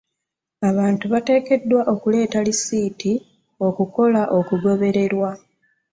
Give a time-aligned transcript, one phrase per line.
[0.69, 3.13] Abantu bateekeddwa okuleeta lisiiti
[3.67, 5.29] okukola okugobererwa.